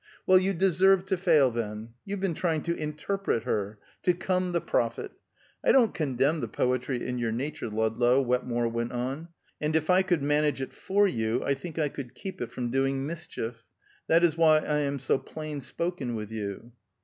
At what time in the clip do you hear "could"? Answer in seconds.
10.01-10.23, 11.89-12.15